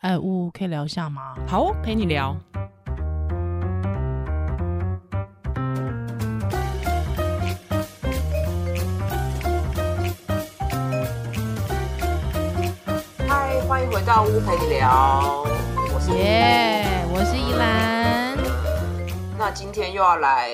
[0.00, 1.34] 哎，呜，可以聊一下吗？
[1.46, 2.34] 好哦，陪你聊。
[13.28, 15.44] 嗨，欢迎回到屋陪你聊。
[15.92, 18.38] 我是耶，yeah, 我是宜兰。
[19.36, 20.48] 那今天又要来，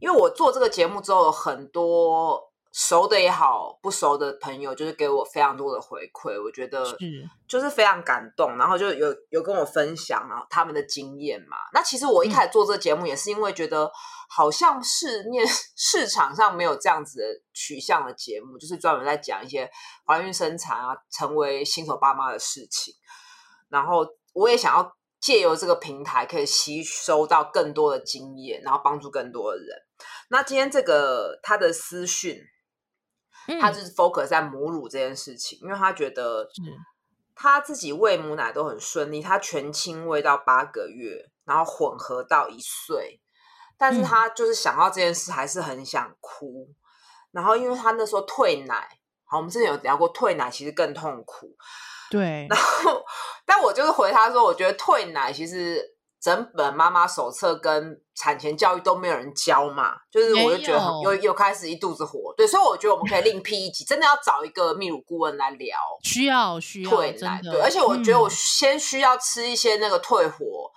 [0.00, 2.48] 因为我做这个节目之后，很多。
[2.70, 6.84] 熟的也好，不熟的朋友就是给我非常多的回馈，我觉得
[7.48, 11.56] 就是非常感动，然后就有有跟我分享啊他们的经验嘛。
[11.72, 13.90] 那其实我一开始做这个节目也是因为觉得
[14.28, 15.44] 好像市面
[15.76, 19.68] 市场上没有这样子的取向的节目，就是专门在讲一些
[20.06, 22.94] 怀孕生产啊，成为新手爸妈的事情。
[23.70, 29.68] 然后我也想要借由这个平台，可以吸收到更多的经验，然后帮助更多的人。
[30.28, 32.38] 那今天这个他的私讯。
[33.60, 36.48] 他就是 focus 在母乳这件事情，因为他觉得
[37.34, 43.20] 他自己喂母奶都很顺利，他全亲喂到八个月，然后混合到一岁，
[43.76, 46.68] 但是他就是想到这件事还是很想哭，
[47.30, 48.88] 然后因为他那时候退奶，
[49.24, 51.56] 好，我们之前有聊过退奶其实更痛苦，
[52.10, 53.04] 对，然后
[53.46, 55.96] 但我就是回他说，我觉得退奶其实。
[56.20, 70.70] 整本妈妈手册跟产前教育都没有人教嘛，就是我就觉得又又开始一肚子火，对，所以我觉得我们可以另辟一集，真的要找一个泌乳顾问来聊， 需要需要退奶，对，而且我觉得我先需要吃一些那个退火、嗯、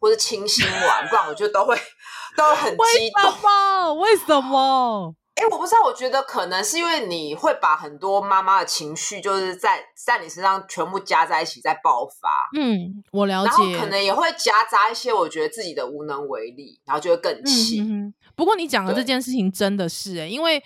[0.00, 1.74] 或者清心丸，不然我觉得都会
[2.36, 5.14] 都会很激动，为什么？
[5.34, 12.28] 哎，我不知道，我觉得可能是因为你会把很多妈妈的情绪，就是在在你身上全部加在一起，在爆发。
[12.56, 13.50] 嗯，我了解。
[13.50, 17.80] 然后可能也会夹杂一些我觉得自己的无能为力，然后就会更气。
[17.80, 18.14] 嗯嗯。
[18.34, 20.62] 不过你讲的这件事情真的是哎，因为。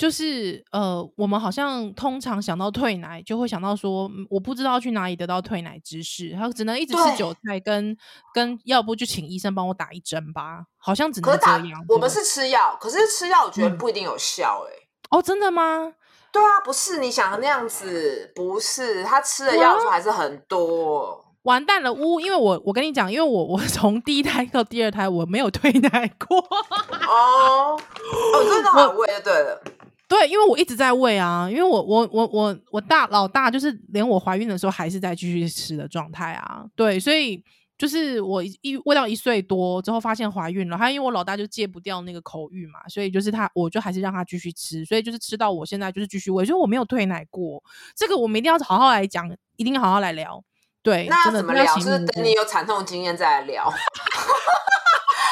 [0.00, 7.94] 就是呃，我们好像通常想到退奶，就会想到说，我不知道去哪里得到退奶知识，他只能一直吃韭菜跟，
[8.32, 11.84] 跟跟，要不就请医生帮我打一针吧，好像只能这样。
[11.86, 14.76] 我们是吃药，可是吃药我觉得不一定有效，欸，哎、
[15.12, 15.18] 嗯。
[15.18, 15.92] 哦，真的吗？
[16.32, 21.26] 对啊，不是你想的那样子，不是他吃的药数还是很多。
[21.42, 22.20] 完蛋了，呜！
[22.20, 26.38] 因为我我跟你讲，因为我我从第一胎到第二胎我没有退奶过。
[26.38, 29.62] 哦哦，真的好贵，对了。
[30.10, 37.40] 对，因为我一直在喂啊，因为我我我我我大老大就是连我怀孕的时候还是在继续吃的状态啊，对，所以
[37.78, 47.62] 就是我一喂到一岁多之后发现怀孕了，还因为我老大就戒不掉那个口欲嘛，所以就是他我就还是让他继续吃，所以就是吃到我现在就是继续喂，所以我没有退奶过，
[47.94, 50.42] 这个我们一定要好好来讲，一定要好好来聊。
[50.82, 51.78] 对，那怎么聊？
[51.78, 53.72] 是等你有惨痛经验再来聊。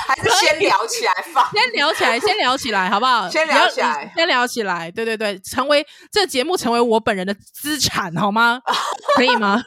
[0.09, 3.29] 还是先聊起来放， 先聊起来， 先聊起来，好不好？
[3.29, 8.63] 先聊起来，先聊起来，对对对，成为这个节目成为我本人的资产，好吗？
[9.17, 9.63] 可以吗？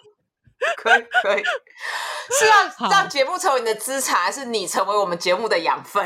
[0.78, 1.44] 可以，可以。
[1.44, 6.04] 是要让节目成为你的资产，还是你成为我们节目的养分？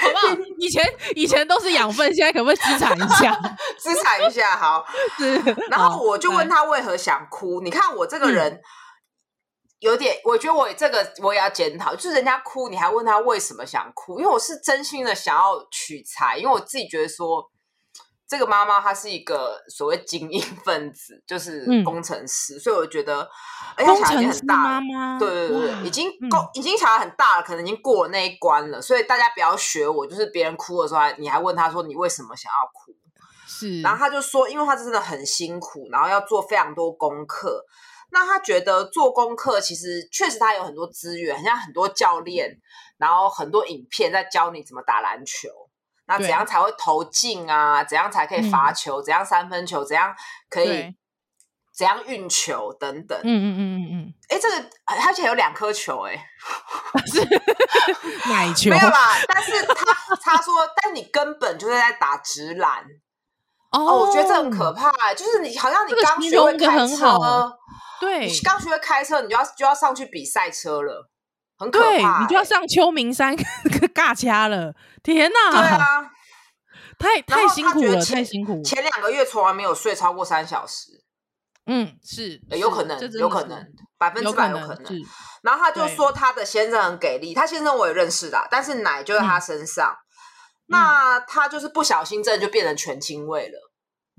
[0.00, 0.36] 好不好？
[0.58, 0.84] 以前
[1.16, 3.36] 以前都是养分，现在可不可以资产一下？
[3.78, 4.84] 资产一下，好。
[5.18, 5.40] 是。
[5.70, 7.60] 然后我就问他为何想哭？
[7.60, 8.52] 你看我这个人。
[8.52, 8.60] 嗯
[9.84, 14.18] 有点，我觉得我这个我也要检讨，就是人家哭，你还问他为什么想哭？
[14.18, 17.50] 因为我是真心的想要取材，因为我自己觉得说，
[18.26, 23.28] 这个妈妈她是一个所谓精英分子，就是工程师，嗯、所以我觉得，
[23.76, 32.96] 而且小孩已经很大了，妈妈对对对，已经够，已经小孩很大了，可能已经过了那一关了，所以大家不要学我，就是别人哭的时候，你还问他说你为什么想要哭？
[33.46, 37.66] 是，然后他就说，因为他真的很辛苦，然后要做非常多功课。
[38.14, 42.56] 那他觉得做功课其实确实他有很多资源，很像很多教练，
[42.96, 45.48] 然后很多影片在教你怎么打篮球，
[46.06, 47.82] 那怎样才会投进啊？
[47.82, 49.02] 怎样才可以罚球？
[49.02, 49.84] 嗯、怎样三分球？
[49.84, 50.14] 怎样
[50.48, 50.94] 可以？
[51.76, 53.18] 怎样运球等等？
[53.24, 54.14] 嗯嗯嗯嗯嗯。
[54.28, 56.26] 哎、嗯，这个而且有两颗球、 欸，哎，
[57.04, 57.20] 是
[58.30, 59.16] 奶球没有啦。
[59.26, 62.84] 但是他他说，但你根本就是在打直篮。
[63.74, 67.56] 哦，我觉得这很可怕、欸，就是你好像你刚学会开车。
[68.00, 71.10] 对，你刚学会开车，你就要就要上去比赛车了，
[71.58, 72.20] 很可怕、欸。
[72.22, 73.34] 你就要上秋名山
[73.94, 75.50] 尬掐了，天哪！
[75.50, 76.10] 对啊，
[76.98, 78.62] 太太辛苦了，太辛苦。
[78.62, 81.02] 前两个月从来没有睡超过三小时。
[81.66, 83.58] 嗯，是，欸、有可能，有可能，
[83.96, 85.02] 百分之百有可能。
[85.42, 90.03] 然后他就说他的先生很给力，他先生我也认识的，但是奶就在他身上，嗯、
[90.66, 93.58] 那他就是不小心，真的就变成全清胃了。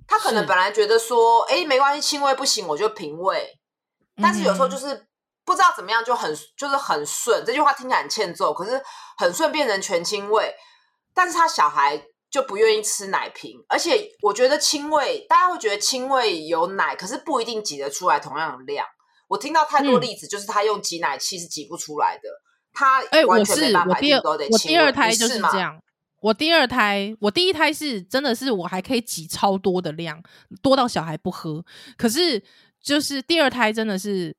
[0.07, 3.49] 他可能本来觉得说，哎、欸，没关系，亲喂不行，我就平喂。
[4.21, 5.07] 但是有时候就是
[5.43, 7.43] 不知道怎么样，就很就是很顺。
[7.43, 8.79] 这句话听起来很欠揍，可是
[9.17, 10.53] 很顺变成全清胃。
[11.13, 11.99] 但是他小孩
[12.29, 18.85] 就不愿意吃奶瓶，而且我觉得亲喂，大家会觉得亲喂有奶，可是不一定挤得出来同样的量。
[19.27, 22.29] 我听到太多例子，就是他用挤奶器是挤不出来的。
[22.73, 24.21] 他哎，我是我第二，
[24.51, 25.81] 我第二胎就是这样。
[26.25, 30.19] 我第二胎，我第一胎是真的是我还可以挤超多的量，
[30.59, 31.63] 多到小孩不喝。
[31.95, 32.41] 可是
[32.81, 34.35] 就是第二胎真的是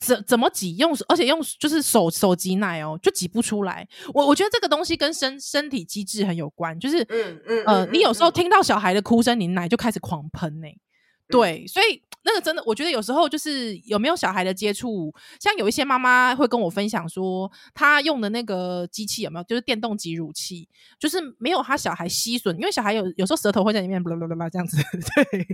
[0.00, 3.86] 怎怎么挤用，而且用就是手手挤奶哦，就挤不出来。
[4.14, 10.78] 我我觉得这个东西跟身身体机制很有关，就是嗯嗯呃，你有时候听到小孩的哭声，你奶就开始狂喷呢、欸。
[11.28, 12.02] 对，所以。
[12.28, 20.68] 那个真的，我觉得有时候就是有没有小孩的接触，像有一些妈妈会跟我分享说，她用的那个机器有没有，就是电动挤乳器，
[20.98, 24.76] 就是没有她小孩吸吮，因为小孩有有时候舌头会在里面啦啦啦啦这样子，
[25.30, 25.46] 对，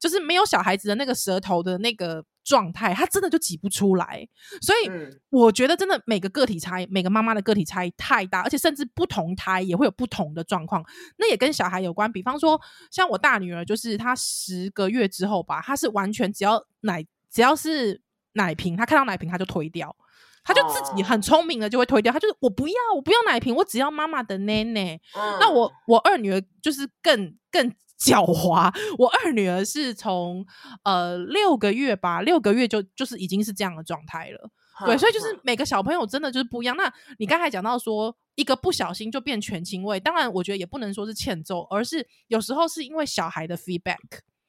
[0.00, 2.24] 就是没有小孩子的那个舌头的那个。
[2.50, 4.26] 状态，他真的就挤不出来，
[4.60, 4.90] 所以
[5.28, 10.84] 我觉得真的每个个体差异，每个妈妈的个体差异太大，而且甚至不同胎也会有不同的状况，
[11.16, 12.10] 那也跟小孩有关。
[12.10, 12.60] 比方说，
[12.90, 18.02] 像我大女儿，就是她十个月之后吧，她是完全只要奶，只要是
[18.32, 19.94] 奶瓶，她看到奶瓶她就推掉，
[20.42, 25.00] 她就自己很聪明的就会推掉，她就是我不要，我不要奶瓶，我只要妈妈的奶奶。
[25.38, 27.72] 那我我二女儿就是更更。
[28.00, 30.44] 狡猾，我二女儿是从
[30.84, 34.50] 呃六个月吧，六个月就就是已经是这样的状态了。
[34.86, 36.74] 对，所以就是每个小朋友真的就是不一样。
[36.74, 43.98] 那你刚才讲到说一个不小心就变全亲喂，当然我觉得也不能说是欠揍，而是有时候是因为小孩的 feedback，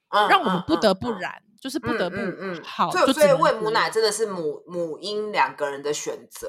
[0.08, 2.90] 嗯让我们不得不然，就是不得不嗯好。
[2.92, 6.48] 所以所以喂母奶真的是母母婴两个人的选择。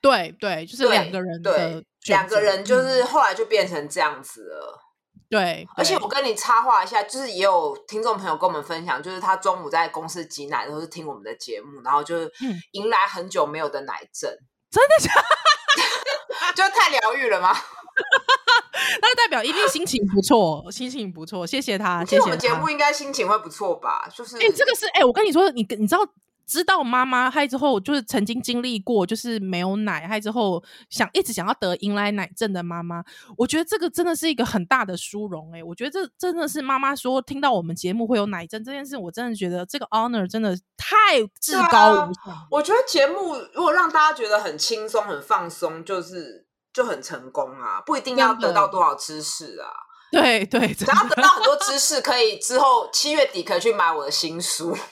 [0.00, 4.87] 对对，就是两个人的两个人，就是后来就变成这样子了。
[5.30, 12.32] 对，而且我跟你插话一下，就是也有听众朋友跟我们分享，就是他中午在公司挤奶的时候是听我们的节目，然后就是
[12.72, 16.52] 迎来很久没有的奶阵，嗯、真的假的？
[16.56, 17.54] 就太疗愈了吗？
[19.02, 22.04] 那代表一定心情不错，心情不错，谢谢他。
[22.04, 22.24] 谢谢他。
[22.24, 24.08] 我们节目应该心情会不错吧？
[24.14, 26.00] 就是，哎、欸，这个是哎、欸，我跟你说，你你知道。
[26.48, 33.04] 知道妈妈害之后，就是曾经经历过，就是没有奶害之后，想一直想要得迎来奶症的妈妈，
[33.36, 35.62] 我觉得这个真的是一个很大的殊荣哎！
[35.62, 42.32] 我觉得这真的是妈妈说听到我们节目会有奶症这件事，我真的觉得这个 honor 真的太至高无上。
[42.32, 47.82] 啊、我觉得节目如果让大家觉得很轻松、很放松，就是就很成功啊！
[47.84, 49.68] 不一定要得到多少知识啊。
[50.10, 54.74] 对对，只要得到很多知识，可以之后七月底可以去买我的新书。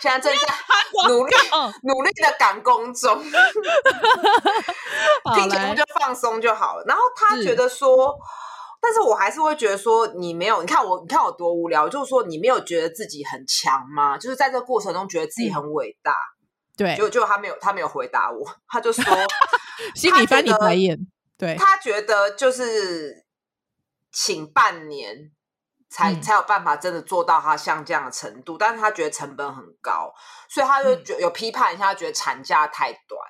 [0.00, 0.46] 现在正在
[1.08, 1.34] 努力
[1.82, 3.20] 努力的赶工中，
[5.34, 6.84] 听节目就放松就好了。
[6.86, 8.14] 然后他觉得说，
[8.80, 11.88] 但是我还是会觉得说，你没有，你看我，你看我多无聊。
[11.88, 14.18] 就是说，你没有觉得自己很强吗？
[14.18, 16.14] 就是在这个过程中觉得自己很伟大。
[16.76, 19.04] 对，就就他没有，他没有回答我，他就说
[19.96, 20.98] 心里翻你白眼。
[21.38, 23.23] 对，他觉得就是。
[24.14, 25.32] 请半年
[25.90, 30.14] 才、嗯、才有办法真的做到他像这样的程度，但是他觉得成本很高，
[30.48, 33.20] 所以他就觉有批判一下，他觉得产假太短。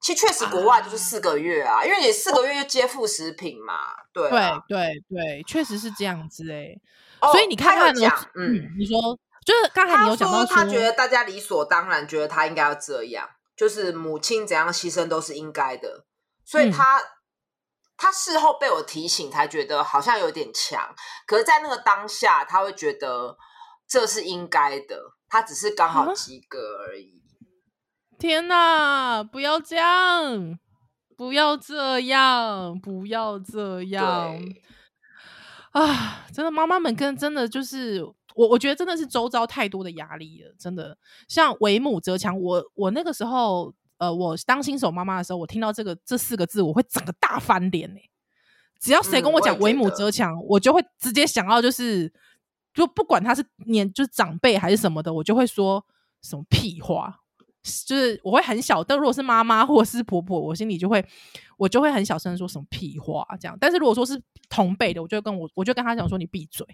[0.00, 3.74] 其实确实国外就是四个月啊，啊因为你四个月就接副食品嘛，
[4.12, 6.82] 对、啊、对对对，确实是这样子哎、欸。
[7.20, 8.98] 哦、所以你看看，讲嗯，嗯，你说
[9.46, 16.04] 就是刚才你有讲到说，他觉得大家理所当然觉得他应该要这样，就是母亲怎样牺牲都是应该的，
[16.44, 17.00] 所以他。
[18.02, 20.92] 嗯他事后被我提醒，才觉得好像有点强。
[21.24, 23.36] 可是，在那个当下，他会觉得
[23.86, 25.00] 这是应该的。
[25.28, 27.22] 他只是刚好及格而已。
[28.18, 29.22] 天哪！
[29.22, 30.58] 不要这样！
[31.16, 32.80] 不要这样！
[32.80, 34.36] 不要这样！
[35.70, 38.02] 啊，真的，妈妈们跟真的就是
[38.34, 40.52] 我，我觉得真的是周遭太多的压力了。
[40.58, 43.72] 真的，像为母则强，我我那个时候。
[44.02, 48.00] 呃，我当新手妈妈的时候，我听到这个这四个字，我会整个大翻脸呢。
[48.80, 52.12] 只要谁跟我讲“为母则强”，我就会直接想要就是，
[52.74, 55.86] 就不管他是年就是长辈还是什么的，我就会说
[56.20, 57.20] 什么屁话。
[57.86, 61.06] 就是我会很小，但如果是妈妈或者是婆婆，我心里就会
[61.56, 63.56] 我就会很小声说什么屁话这样。
[63.60, 66.66] 但是如果说是同辈的，我就跟我我就跟他讲说你闭嘴。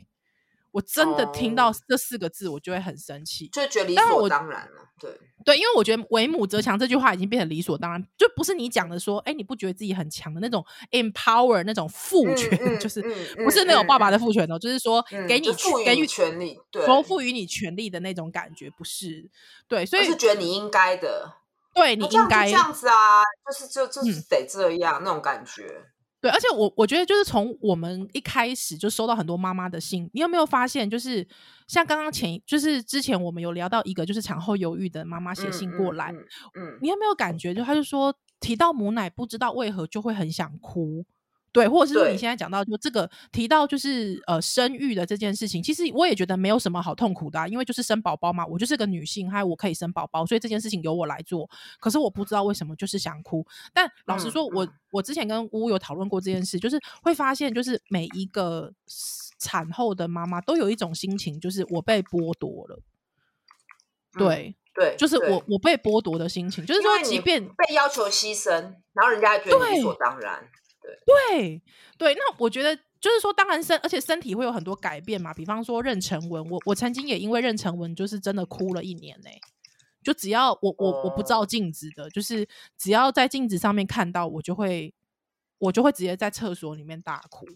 [0.72, 4.88] 我真的听到这四个字，我就会很生气，就觉得理所当然了。
[5.00, 13.00] 对对，因为我觉得“为母则强”这句话已经变成理所当然，就不是你讲的说，哎，你不觉得自己很强的那种 empower 那种父权， 就是
[13.36, 15.48] 不是那种爸爸的父权哦，就是说给你
[15.84, 19.30] 给予权利，对，赋予你权利的那种感觉，不是？
[19.68, 21.32] 对，所以是觉得你应该的，
[21.72, 25.86] 对你应该这样子啊，就是就就是得这样那种感觉。
[26.20, 31.26] 对，而且我我觉得就是从我们一开始就收到很多妈妈的信，你有没有发现，就是
[31.68, 41.04] 像刚刚前就是之前我们有聊到一个就是产后忧郁的妈妈写信过来，嗯，嗯嗯嗯，你有没有感觉就他就说提到母奶不知道为何就会很想哭，
[41.50, 51.48] 对，或者是说你现在讲到就这个提到就是呃生育的这件事情，其实我也觉得没有什么好痛苦的啊，因为就是生宝宝嘛，我就是个女性，还有我可以生宝宝，所以这件事情由我来做。
[51.80, 53.44] 可是我不知道为什么就是想哭。
[53.72, 58.72] 但老实说，我我之前跟乌乌有讨论过这件事，就是会发现就是每一个
[59.38, 62.80] 产后的妈妈都有一种心情，就是我被剥夺了。
[64.12, 64.54] 对。
[64.74, 68.52] 对，就是我我被剥夺的心情，就是说，即便被要求牺牲，
[68.92, 70.48] 然后人家还觉得理所当然。
[71.06, 71.62] 对对
[71.98, 75.34] 对，那我觉得就是说，当然身，而且身体会有很多改变嘛。
[75.34, 79.30] 比方说妊娠纹，我我曾经也因为妊娠纹，就是真的哭了一年呢。
[80.02, 84.94] 就只要我我我不照镜子的，就是只要在镜子上面看到，我就会
[85.58, 87.46] 我就会直接在厕所里面大哭，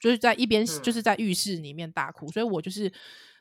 [0.00, 2.92] 就是在一边就是在浴室里面大哭，所以我就是。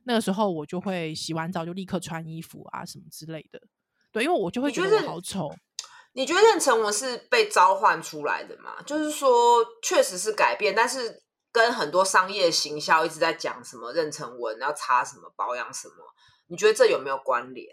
[0.10, 3.62] 那个时候我就会洗完澡就立刻穿衣服啊什么之类的，
[4.10, 5.54] 对，因为我就会觉得好丑。
[6.18, 8.82] 你觉得妊娠文是被召唤出来的吗？
[8.84, 11.22] 就是说，确实是改变，但是
[11.52, 15.94] 跟很多商业行销一直在讲什么妊娠文要擦什么保养什么，
[16.48, 17.68] 你觉得这有没有关联？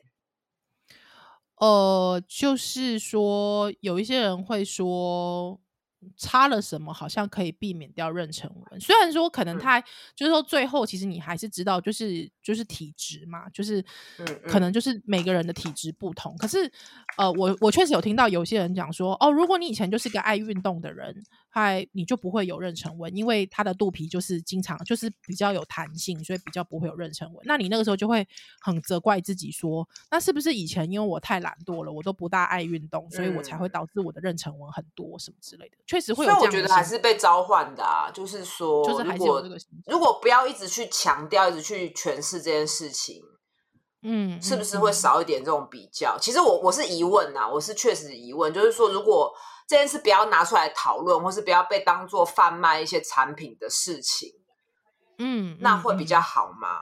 [1.56, 5.58] 呃，就是说有一些人会说。
[6.16, 6.92] 差了什么？
[6.92, 8.80] 好像可以避免掉妊娠纹。
[8.80, 9.80] 虽然说可能他
[10.14, 13.84] 就是说最后，其实你还是知道，就是就是体质嘛，就是
[14.46, 16.36] 可能就是每个人的体质不同。
[16.36, 16.70] 可是
[17.16, 27.36] 呃，我我确实有听到有些人讲说，哦，如果你以前就是个爱运动的人，还你就不会有妊娠纹，因为他的肚皮就是经常就是比较有弹性，所以比较不会有妊娠纹。
[27.44, 28.26] 那你那个时候就会
[28.60, 35.76] 很责怪自己说，那是不是以前因为我太懒惰了，我都不大爱运动，所以我才会导致我的妊娠纹很多什么之类的。
[35.94, 43.22] 确实会有这样，所以我觉得还是被召唤的啊，就是说，就是还是有这个，如果不要一直去强调，一直去诠释这件事情，
[44.02, 46.16] 嗯，是不是会少一点这种比较？
[46.16, 49.32] 嗯、其实我我是疑问呐，我是确实疑问，就是说，如果
[49.68, 54.30] 这件事不要拿出来讨论，或是不要被当做贩卖一些产品的事情，
[55.18, 56.80] 嗯，那会比较好吗？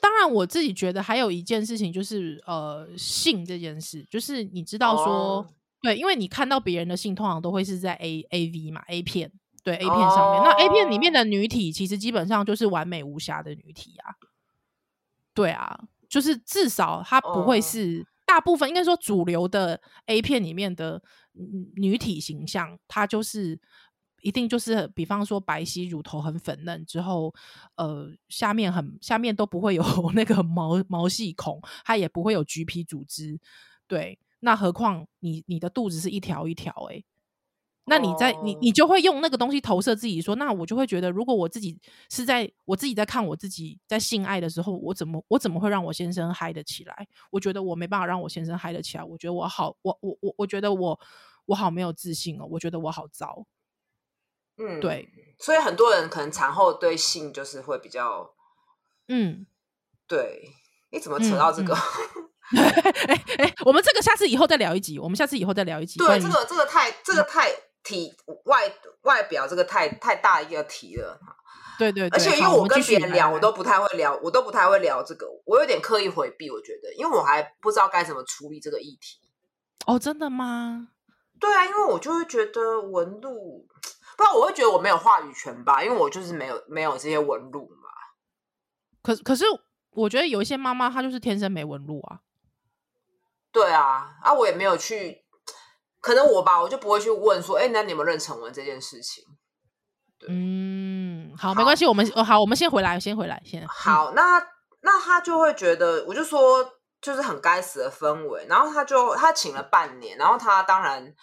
[0.00, 5.04] 当然，我自己觉得还有一件事情就是，呃，性这件事，就是你知道说。
[5.06, 5.46] 哦
[5.84, 9.30] 对，因为你看到别人的性，通常都会是在 A A V 嘛，A 片，
[9.62, 10.40] 对 A 片上面。
[10.40, 10.46] Oh.
[10.46, 14.14] 那 A 片里面的女体，其实基本上就是完美无瑕的女体啊。
[15.34, 18.06] 对啊，就是至少它不会是、oh.
[18.24, 21.02] 大部分，应该说主流的 A 片里面的
[21.76, 23.60] 女体形象，它就是
[24.22, 27.34] 一定就是，比方说白皙乳头很粉嫩之后，
[27.76, 29.84] 呃，下面很下面都不会有
[30.16, 33.38] 那个毛毛细孔，它也不会有橘皮组织，
[33.86, 34.18] 对。
[34.44, 37.02] 那何况你你的肚子是一条一条哎，
[37.86, 38.44] 那你在、oh.
[38.44, 47.08] 你你就会用那个东西投射自己说，那我就会觉得，如果我自己是在我自己在看我自己在性爱的时候，我怎么我怎么会让我先生嗨得起来？
[47.30, 51.00] 我觉得我没办法让我先生嗨得起来，我觉得我好我我我我觉得我
[51.46, 53.46] 我好没有自信哦，我觉得我好糟。
[54.58, 55.08] 嗯，对，
[55.38, 58.34] 所以很多人可能产后对性就是会比较，
[59.08, 59.46] 嗯，
[60.06, 60.50] 对，
[60.92, 61.74] 你怎么扯到这个？
[61.74, 61.78] 嗯
[62.16, 62.30] 嗯
[63.08, 64.98] 哎哎，我们这个下次以后再聊一集。
[64.98, 65.98] 我们下次以后再聊一集。
[65.98, 67.50] 对，这个这个太这个太
[67.82, 68.70] 体外
[69.02, 71.18] 外表这个太太大一个题了。
[71.78, 76.48] 对对，而且因为我跟别人聊，我都不太会聊，我都不太会聊这个，我有点刻意回避。
[76.48, 79.18] 我觉得，因为我还不知道该怎么处理这个议题。
[79.86, 80.88] 哦，真的吗？
[81.40, 83.66] 对啊，因为我就会觉得纹路，
[84.16, 87.88] 不然我会觉得我没有话语权吧，因为我就是没有没有这些纹路嘛。
[89.02, 89.44] 可可是，
[89.90, 92.20] 我觉得有一些妈妈她就是天生没纹路啊。
[93.54, 95.16] 对啊，啊，我也没有去，
[96.00, 99.24] 可能我吧，我就不会去问说，哎，那你有没有妊娠纹这件事情？
[100.28, 104.12] 嗯，好，好，没关系，我们好，我们先回来，先回来，先好。
[104.12, 104.44] 那
[104.80, 106.68] 那他就会觉得，我就说，
[107.00, 108.44] 就是很该死的氛围。
[108.48, 111.14] 然后他就他请了半年，然后他当然，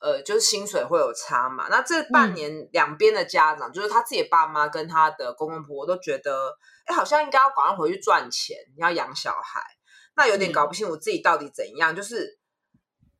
[0.00, 1.66] 呃，就是薪水会有差嘛。
[1.68, 9.60] 那这半年两边的家长，嗯、就是他自己爸妈跟他的公公婆婆都觉得，哎，好像应该要赶快回去赚钱，你要养小孩。
[10.16, 12.38] 那有点搞不清我自己到底怎样，嗯、就是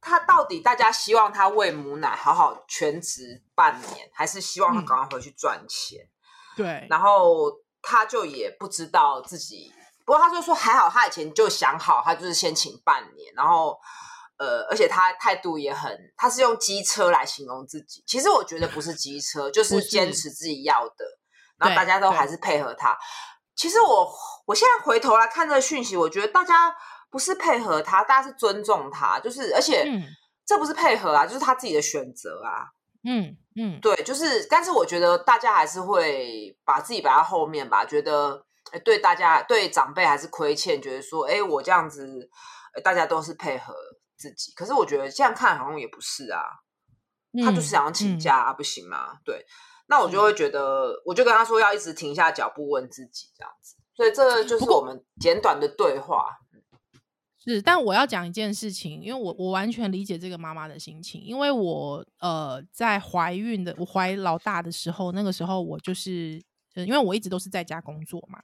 [0.01, 6.01] 他到底大家希望他喂母奶好好全职半年，还是希望他赶快回去赚钱？
[6.03, 6.11] 嗯、
[6.57, 9.73] 对，然后他就也不知道自己，
[10.05, 13.79] 不过他就说还好，他以前就想好，他就是先请半年，然后
[14.39, 21.05] 呃，而且他态度也很，他是用机车来形容自己，其实我觉得不是机车，就是坚持自己要的，
[21.59, 22.97] 然后大家都还是配合他。
[23.55, 24.15] 其实我
[24.47, 26.75] 我现在回头来看这个讯息，我觉得大家
[27.11, 29.87] 不是配合他，大家是尊重他，就是而且
[30.47, 32.71] 这不是配合啊，就是他自己的选择啊。
[33.05, 38.45] 嗯嗯，对，就是，但是我觉得大家还是会把自己摆在后面吧，觉得
[38.85, 42.29] 对大家对长辈还是亏欠，觉得说，哎，我这样子，
[42.83, 43.75] 大家都是配合
[44.17, 46.43] 自己，可是我觉得这样看好像也不是啊。
[47.45, 49.19] 他就是想要请假啊，不行吗？
[49.25, 49.45] 对，
[49.89, 53.77] 那我就会觉得，我就跟他说要一直停下脚步问自己这样子。
[53.97, 56.39] 所以这就是我们简短的对话。
[57.43, 66.41] 是，但我要讲一件事情，因为我我完全理解这个妈妈的心情，因为我呃在怀孕的，我怀老大的时候，那个时候我就是。
[66.85, 68.43] 因为我一直都是在家工作嘛，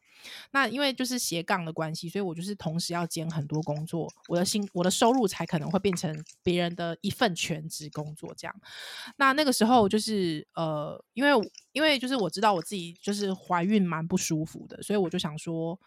[0.52, 8.54] 那因为就是斜杠的关系，所以我就是同时要兼很多工作，我的薪我的收入才可能会变成别人的一份全职工作这样。
[9.16, 11.30] 那那个时候就是呃，因为
[11.72, 15.78] 因为就是我知道我自己就是怀孕蛮不舒服的，所以我就想说。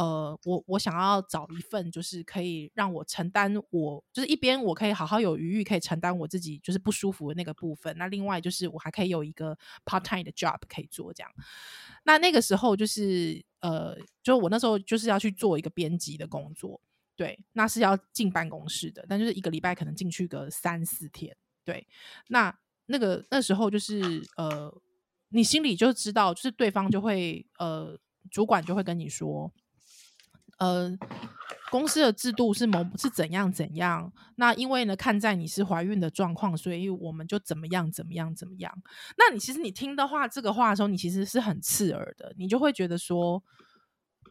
[0.00, 7.94] 呃，我我想要找一份，就是可以让我承担，我就是一边我可以好好有余裕，可以承担我自己就是不舒服的那个部分。
[7.98, 9.54] 那另外就是我还可以有一个
[9.84, 11.30] part time 的 job 可以做这样。
[12.04, 16.80] 那那个时候就是呃，就我那时候就是要去做一个编辑的工作，
[17.14, 21.86] 对，那是要进办公室的，但就是一个礼拜可能进去个三四天，对。
[22.28, 24.74] 那那个那时候就是呃，
[25.28, 27.98] 你心里就知道，就是对方就会呃，
[28.30, 29.52] 主管就会跟你说。
[30.60, 30.96] 呃，
[31.70, 34.12] 公司的制度是某是怎样怎样？
[34.36, 38.70] 那因为呢，看在你是怀孕的状况，所以我们就怎么样怎么样怎么样。
[39.16, 43.42] 那你其实你听的话，这个话的时候，你其实是很刺耳的，你就会觉得说，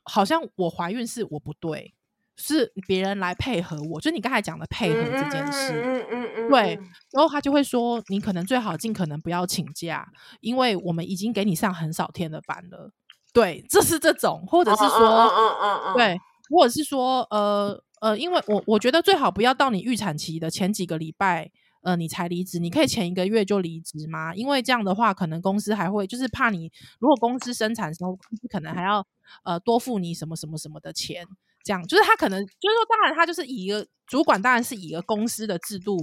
[0.03, 1.95] 好像我怀孕是我不对，
[2.35, 3.99] 是别人来配合我。
[3.99, 6.79] 就你刚才讲的配合这件事，嗯嗯嗯，对。
[7.11, 10.07] 然后他就会说，你可能最好尽可能不要请假，
[10.41, 12.91] 因为我们已经给你上很少天的班了。
[13.39, 16.19] 对，这是这种，或者是说，嗯嗯嗯嗯、对，
[16.49, 21.49] 或者是说，呃呃，因为我我觉得最好不要到你预产期的前几个礼拜，
[21.81, 24.35] 呃，你才离职，你可以前一个月就离职吗？
[24.35, 26.69] 因为这样的话，可能公司还会就是怕你，
[26.99, 29.05] 如果公司生产的时候，公司可能还要
[29.45, 31.25] 呃多付你什么什么什么的钱，
[31.63, 35.97] 这样就是他可能就是说，当然他就是以一个主管，当然是以一个公司的制度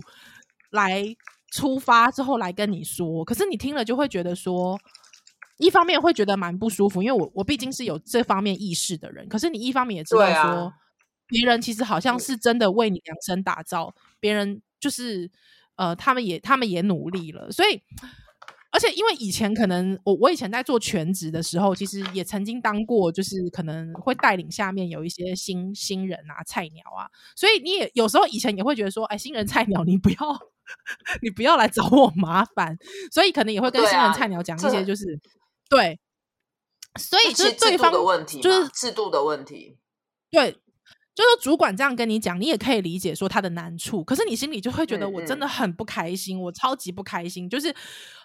[0.70, 1.04] 来
[1.52, 4.78] 出发之后来跟你说，可是你听了就会觉得说。
[5.58, 9.26] 一方面会觉得蛮不舒服，因为我我毕竟是有这方面意识的人。
[9.28, 10.72] 可是你一方面也知道说，
[11.26, 15.30] 别人其实好像是真的为你量身打造，别人就是
[15.76, 17.50] 呃，他们也他们也努力了。
[17.50, 17.80] 所以，
[18.70, 27.08] 而且因为以前可能我我以前在做全职的时候，其实也曾经当过，就是可能会带领下面有一些新新人啊、菜鸟啊。
[27.34, 30.16] 所以你也有时候以前也会觉得说，哎，新人菜鸟，你不要
[31.22, 32.76] 你不要来找我麻烦。
[33.10, 35.18] 所以可能也会跟新人菜鸟讲一些就是。
[35.68, 35.98] 对，
[36.98, 39.78] 所以就是对方的问题，就是制度的问题。
[40.30, 47.74] 对，就是主管这样跟你讲，你也可以理解说他的难处，可是你心里就会觉得我真的很不开心，我超级不开心，就是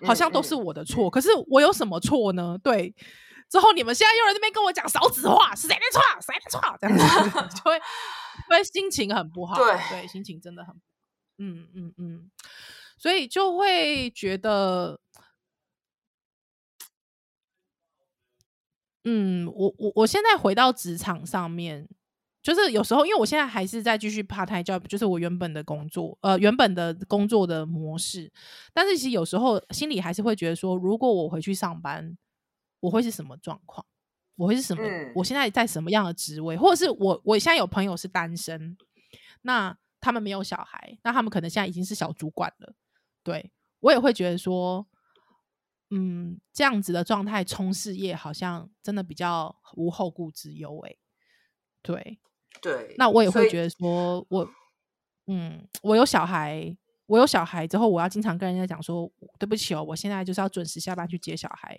[0.05, 2.57] 好像都是我的错，可是我有什么错呢？
[2.63, 2.93] 对，
[3.49, 6.01] 之后你们现在又在那边跟我讲少子化，是谁的错？
[6.21, 6.77] 谁的错？
[6.79, 7.03] 这样子
[7.57, 7.79] 就会
[8.49, 10.75] 会心情很不好，对，对，心情真的很，
[11.39, 12.31] 嗯嗯嗯，
[12.97, 14.99] 所以就会觉得。
[19.03, 21.87] 嗯，我我我现在回到职场上面，
[22.43, 28.31] 就是有时候，因为我现在还是在继续 part time job，就是我原本的工作，呃，原本的工作的模式。
[28.73, 32.15] 但是其实有时候心里还是会觉得说，如果我回去上班，
[32.79, 33.83] 我会是什么状况？
[34.35, 34.83] 我会是什么？
[34.83, 36.55] 嗯、我现在在什么样的职位？
[36.55, 38.77] 或者是我我现在有朋友是单身，
[39.41, 42.73] 那他们没有小孩，那他们可能现在已经是小主管了。
[43.23, 44.85] 对，我也会觉得说。
[45.93, 50.97] 嗯，这样子的状态冲事业，好像真的比较无后顾之忧诶。
[51.81, 52.19] 对
[52.61, 54.49] 对，那我也会觉得说，我
[55.27, 56.77] 嗯，我有小孩，
[57.07, 61.77] 我有小孩之后，我要经常跟人家讲说，对不起哦，我现在就是要准时下班去接小孩，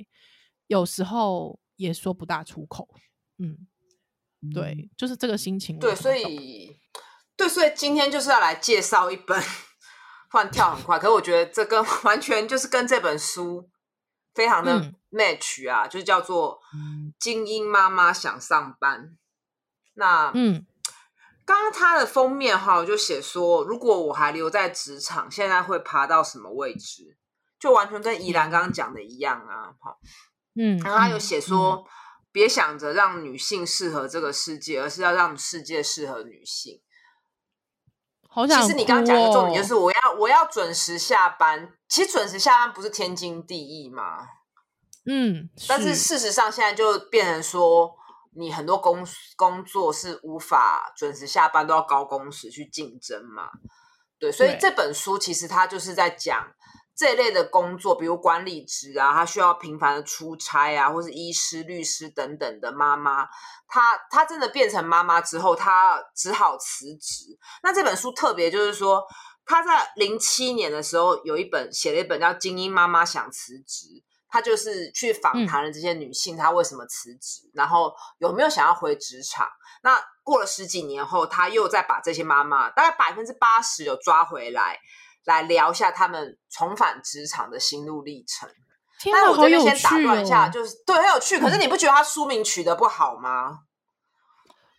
[0.66, 2.88] 有时候也说不大出口。
[3.38, 3.66] 嗯，
[4.53, 5.79] 对，就是这个心情。
[5.79, 6.77] 对，所以
[7.35, 9.40] 对，所以今天就是要来介绍一本，
[10.31, 13.70] 换跳很快，可是我觉得这跟 完全就是跟这本书。
[14.35, 16.61] 非常的 match 啊，嗯、就是叫做
[17.18, 19.01] 《精英妈妈想上班》。
[19.95, 20.66] 那嗯，
[21.47, 27.16] 刚刚他的封面哈，就写说，如果我还留在职场，现在会爬到什么位置？
[27.59, 29.73] 就完全跟宜兰刚刚讲的一样啊。
[29.81, 30.01] 好，
[30.57, 31.87] 嗯，然后他有写说，
[32.33, 36.82] 别、嗯、想着让女性适合这个世界，而是要让世界适合女性。
[38.33, 41.73] 好想、哦，其实你刚刚讲的重点就是，我要我要准时下班。
[41.87, 44.27] 其实准时下班不是天经地义吗？
[45.05, 47.95] 嗯，但是事实上现在就变成说，
[48.35, 53.51] 你很多工工作是无法准时下班，都要高工时去竞争嘛。
[54.18, 56.47] 对，所以这本书其实它就是在讲
[57.03, 63.27] 这一类的工作，比如管理职啊，他需要频繁的出差啊，或是医师、律师等等的妈妈，
[63.67, 67.37] 她她真的变成妈妈之后，她只好辞职。
[67.62, 69.03] 那这本书特别就是说。
[69.45, 73.87] 她在零七年的时候有一本写了一本叫《精英妈妈想辞职》，
[74.29, 79.49] 她就是去访谈了这些女性，她为什么辞职，嗯、然后有没有想要回职场。
[79.83, 84.79] 那过了十几年后，她又再把这些妈妈大概百分之八十有抓回来，
[85.25, 88.49] 来聊一下他们重返职场的心路历程。
[89.13, 91.39] 但是我这边先打断一下，就是对很有趣。
[91.39, 93.49] 可是你不觉得他书名取得不好吗？
[93.51, 93.59] 嗯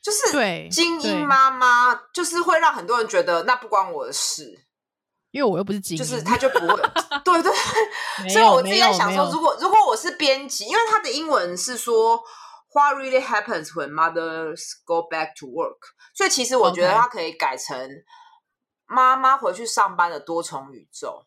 [0.04, 4.44] 就是对精英妈妈，就是会让很多人觉得那不关我的事，
[5.32, 6.76] 因为我又不是精英，就是他就不会，
[7.24, 7.54] 对对。
[8.30, 12.22] 所以我自己在想说，如果如果我是编辑，因为他的英文是说
[12.74, 15.78] What really happens when mothers go back to work？
[16.14, 17.90] 所以其实我觉得他可以改成
[18.94, 21.26] 妈妈回去上班的多重宇宙。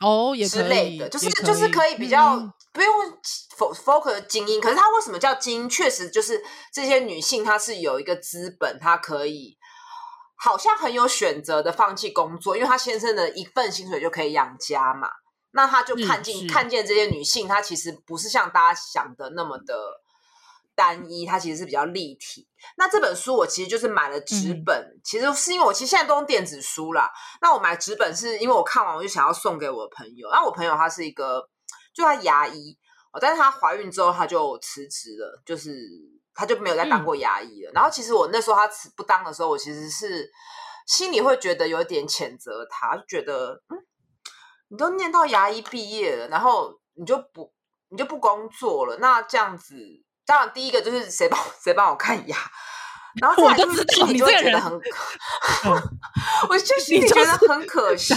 [0.00, 2.36] 哦，也之类的，就是就是可以比较
[2.70, 2.92] 不用
[3.74, 5.68] focus 精英，可是他为什么叫精英？
[5.68, 9.56] 确实就是这些女性，她是有一个资本，她可以
[10.36, 15.08] 好像很有选择的放弃工作，因为她先生的一份薪水就可以养家嘛。
[15.52, 19.74] 那他就看见看见这些女性，她其实不是像大家想的那么的。
[20.76, 22.46] 单一，它其实是比较立体。
[22.76, 27.10] 那这本书我其实就是买了纸本，嗯、其实是因为我其实现在都用电子书啦。
[27.40, 30.28] 那我买纸本是因为我看完我就想要送给我的朋友。
[30.30, 31.48] 那我朋友他是一个，
[31.94, 32.76] 就他牙医，
[33.20, 35.72] 但是他怀孕之后他就辞职了，就是
[36.34, 37.70] 他就没有再当过牙医了。
[37.70, 40.30] 嗯、然后其实我那时候他辞不当的时候，我其实是
[40.86, 43.78] 心里会觉得有点谴责他，就觉得嗯，
[44.68, 47.52] 你都念到牙医毕业了，然后你就不
[47.88, 49.74] 你就不工作了，那这样子。
[50.26, 52.36] 当然，第一个就是谁帮 谁帮我看牙，
[53.20, 54.72] 然后我就是 心里就会觉得很，
[56.48, 58.12] 我就心里觉得很可惜。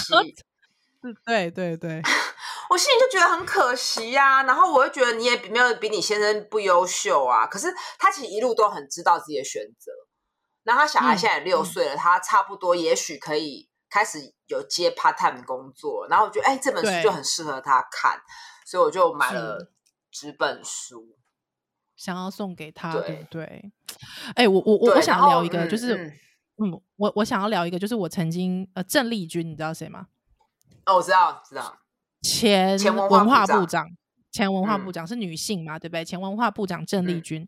[1.25, 2.01] 对 对对，
[2.69, 4.43] 我心里就觉得很可惜呀、啊。
[4.43, 7.47] 然后我又觉得你也没有比你先生不优秀啊。
[7.47, 9.91] 可是他其实一路都很知道自己的选择。
[10.63, 16.05] 然后他小孩现在也六岁了，嗯、他差不多也许可以开始有接 part time 工作。
[16.09, 18.19] 然后我觉得，哎，这本书就很适合他看，
[18.65, 19.71] 所以我就买了
[20.11, 21.17] 纸本书。
[21.99, 23.71] 想要送给他，对，对不对？
[24.35, 25.93] 哎，我我我我想要聊一个，就是
[26.57, 30.07] 嗯，嗯，我我想要聊一个，就是我曾经呃，郑丽君，你知道谁吗？
[30.85, 31.77] 哦，我知道，知道，
[32.21, 33.85] 前文化部长，
[34.31, 36.05] 前文化部长是女性嘛，嗯、对不对？
[36.05, 37.47] 前文化部长郑丽君，嗯、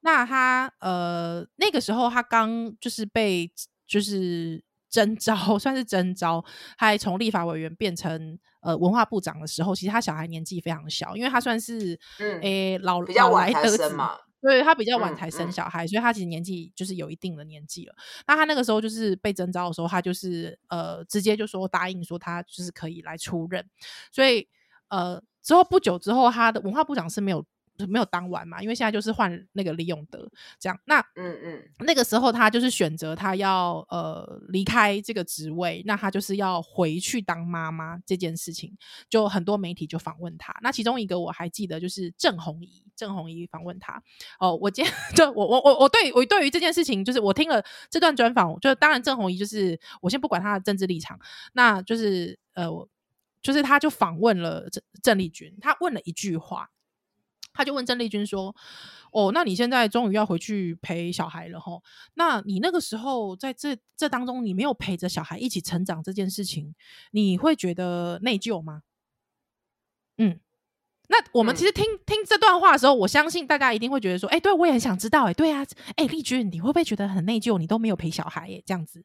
[0.00, 3.52] 那她呃那个时候她刚就是被
[3.86, 4.64] 就是。
[4.92, 6.44] 征召 算是征召，
[6.76, 17.94] 他还从立法委员变成呃文化部长的时候，其实他小孩年纪非常小，因为他算是嗯诶老比较晚才生嘛，对，他比较晚才生小孩，嗯嗯、所以他其实年纪就是有一定的年纪了。
[18.26, 23.66] 那他那个时候就是被征召的时候，他就是呃直接就说答应说他就是可以来出任，
[24.12, 24.46] 所以
[24.88, 27.44] 呃之后不久之后，他的文化部长是没有。
[27.86, 30.78] 没有当完嘛，因为现在就是换那个李永德这样。
[30.84, 38.76] 那嗯嗯，那个时候他就是选择他要呃离开这个职位，那他就是要回去当妈妈这件事情，
[39.08, 40.54] 就很多媒体就访问他。
[40.62, 44.02] 那其中一个我还记得就是郑红怡，郑红怡访问他。
[44.38, 51.18] 哦，我今天 就我我我我对我对于这件事情，就是我听了这段专访，就当然郑红怡就是我先不管他的政治立场，
[51.52, 52.68] 那就是呃，
[53.40, 56.70] 就是他就访问了郑郑丽君，他问了一句话。
[57.52, 58.54] 他就问郑丽君说
[59.12, 61.82] ：“哦，那你现在终于要回去陪小孩了吼？
[62.14, 66.74] 那你那个时候在这这当中，你没有陪着小孩一起成长这件事情，
[67.10, 68.82] 你会觉得内疚吗？”
[70.18, 70.38] 嗯，
[71.08, 75.64] 那我们其实听、嗯、听这段话的时候，我相信大家一定会觉得说：“哎，对，我也很想知道。”哎，对啊，
[75.96, 77.58] 哎，丽君，你会不会觉得很内疚？
[77.58, 79.04] 你都没有陪小孩哎，这样子。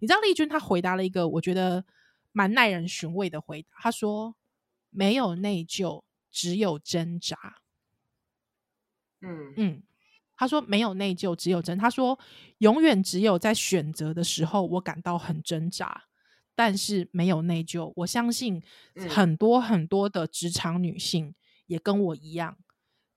[0.00, 1.84] 你知道丽君她回答了一个我觉得
[2.32, 4.34] 蛮耐人寻味的回答，她说
[4.90, 7.36] ：“没有内疚，只有挣扎。”
[9.22, 9.82] 嗯嗯，
[10.36, 11.78] 他说没有内疚，只有真。
[11.78, 12.18] 他说
[12.58, 16.04] 永远只有在选择的时候，我感到很挣扎，
[16.54, 17.92] 但是没有内疚。
[17.96, 18.62] 我相信
[19.08, 21.34] 很多很多的职场女性
[21.66, 22.56] 也跟我一样，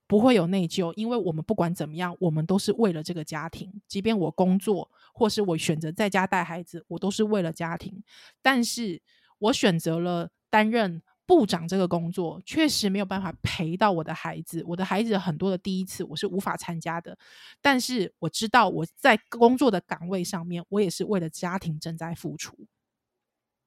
[0.07, 3.81] 不会有内疚，因为我们不管怎么样，我们都是为了这个家庭。
[3.87, 8.03] 即便我工作，或是我选择在家带孩子，我都是为了家庭。
[8.41, 9.01] 但是
[9.39, 11.01] 我选择了担任。
[11.25, 17.17] 部长这个工作确实没有办法陪到我的孩子，我的孩子很多的第一次我是无法参加的。
[17.61, 22.55] 但是我知道我在工作的岗位上面，我也是为了家庭正在付出。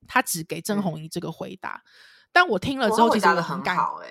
[0.07, 1.91] 他只给郑红怡这个回答，嗯、
[2.33, 4.03] 但我听了之后，其实我很感慨。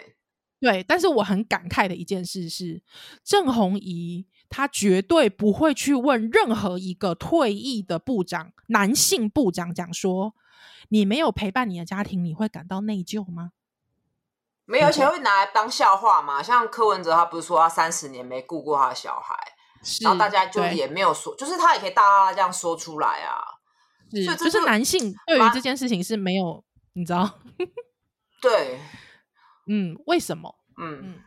[0.60, 2.82] 对，但是我很感慨的一件事是，
[3.24, 10.36] 郑红怡他绝对不会去问任何一个退役的部长，男性部长讲说。
[10.90, 13.52] 你没有陪伴你的家庭，你会感到内疚吗？
[14.64, 16.42] 没有，而且会拿来当笑话嘛。
[16.42, 19.38] 像柯文哲，他不是说他三十年没顾过他的小孩，
[20.00, 23.44] 然后大家就也没有说，就是他也可以大大这样说出来啊。
[24.10, 27.38] 是，就，就是男性对于这件事情是没有，你知道？
[28.42, 28.80] 对，
[29.68, 30.56] 嗯，为什么？
[30.78, 31.22] 嗯嗯，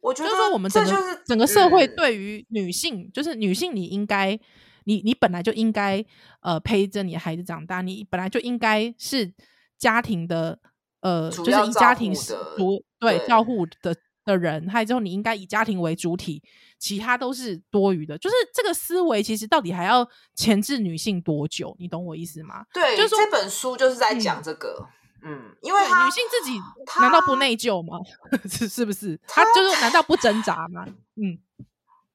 [0.00, 4.38] 我觉得就是说我们整个、就是、整个社会对于女性，嗯、就是女性，你应该，
[4.84, 6.04] 你你本来就应该
[6.40, 9.32] 呃陪着你的孩子长大，你本来就应该是
[9.78, 10.58] 家庭的
[11.00, 13.94] 呃，就是以家庭主对照顾的。
[14.28, 16.42] 的人，还有之后你应该以家庭为主体，
[16.78, 18.18] 其他都是多余的。
[18.18, 21.74] 就是这个思维，其实到底还要前置女性多久？
[21.78, 22.62] 你懂我意思吗？
[22.74, 24.76] 对，就是这本书就是在讲这个。
[24.80, 24.86] 嗯，
[25.22, 26.60] 嗯因为女性自己
[27.00, 27.98] 难道不内疚吗？
[28.50, 29.18] 是是不是？
[29.26, 30.84] 她就是难道不挣扎吗？
[31.16, 31.38] 嗯，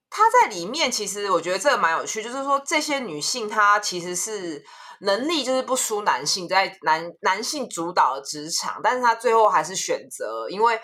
[0.09, 4.63] 她在里面其实我觉得这个蛮有趣，就是说这些女性她其实是
[5.01, 10.79] 能力就是不输男性，在男男性主导的职场，但是她最后还是选择因为。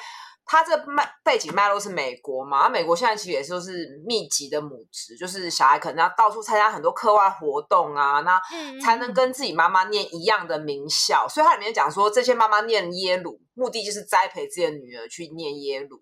[0.51, 2.67] 他这脉背景脉络是美国嘛？
[2.67, 8.41] 美国现在其实也是都是密集的母职，就是小孩可能要到处参加很多课外活动啊，那
[8.81, 11.27] 才能跟自己妈妈念一样的名校。
[11.27, 16.01] 嗯、所以它里面讲说，这些妈妈念耶鲁，目的就是栽培自己的女儿去念耶鲁。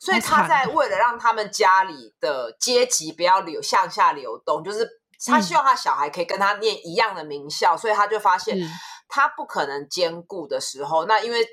[0.00, 4.84] 所以他在为了让他们家里的阶级不要流向下流动，就是
[5.24, 8.58] 他希望他小孩可以跟他念一样的名校，嗯、所以他就发现
[9.06, 11.46] 他不可能兼顾的时候，那因为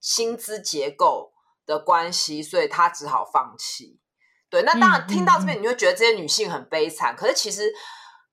[0.00, 1.30] 薪资结构。
[1.66, 3.98] 的关系，所以她只好放弃。
[4.50, 7.14] 对，那当然听到这边，你会觉得这些女性很悲惨。
[7.16, 7.72] 可是其实，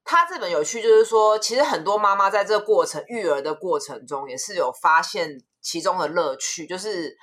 [0.03, 7.17] 她这本有趣，就是说，其实很多妈妈在这个过程育儿的过程中，也是有发现其中的乐趣，就是。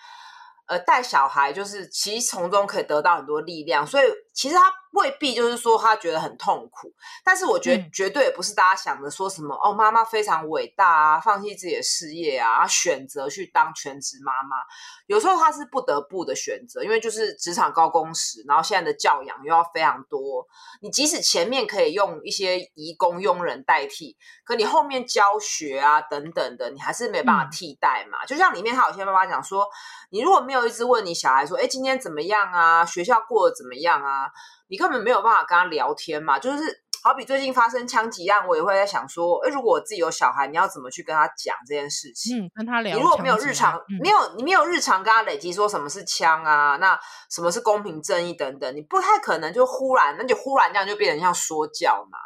[0.71, 4.05] 呃，带小孩就是其实从中可以得到很多力量，所以
[4.39, 14.57] 其实他未必就是说他觉得很痛苦，但是我觉得绝对也不是大家想的说什么、嗯、哦，妈妈非常伟大啊，放弃自己的事业啊，选择去当全职妈妈，
[15.07, 20.47] 有时候他是不得不的选择，因为就是职场高工时，然后现在的教养又要非常多，
[20.81, 28.19] 你即使前面可以用一些移工佣人代替，可你后面教学啊等等的，你还是没办法替代嘛。
[28.23, 29.69] 嗯、就像里面他有些妈妈讲说，
[30.11, 32.87] 你如果没有一直问你小孩说，哎，今天怎么样啊？
[32.87, 34.28] 学校过得怎么样啊？
[34.69, 36.39] 你根本没有办法跟他聊天嘛。
[36.39, 42.45] 就是好比最近发生枪击案，我也会在想说，哎，如果我自己有小孩，你要怎么去跟他讲这件事情？
[42.45, 42.97] 嗯，跟他聊。
[42.97, 46.99] 你如果没有日常，嗯、没有你没有日常跟他累积说什么是枪啊，那
[47.31, 52.19] 什么是公平正义等等，你不太可能就忽然，那就忽然这样就变成像说教嘛。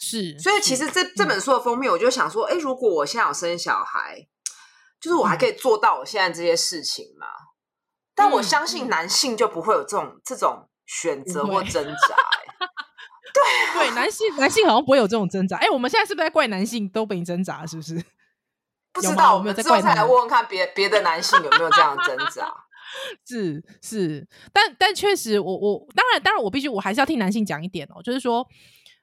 [0.00, 4.26] 是，所以其实这这本书的封面，我就想说，哎，如果我现在有生小孩，
[5.00, 7.26] 就是我还可以做到我现在这些事情吗？
[7.26, 7.46] 嗯
[8.18, 12.66] 但我相信男性就不会有这种、嗯、这种选择或挣扎、欸，
[13.34, 15.58] 对对，男性男性好像不会有这种挣扎。
[15.58, 17.66] 哎、欸，我们现在是不是在怪男性都被你挣扎？
[17.66, 18.02] 是不是？
[18.92, 22.52] 不知道，我们之后再来问问看别别的男性有没有这样的挣扎。
[23.28, 28.44] 是是，但但确实我，我我当然当然，我必须我还是要替男性讲一点哦，就是说，